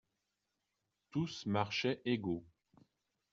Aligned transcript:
Tous 1.11 1.45
marchaient 1.45 2.01
égaux. 2.05 2.43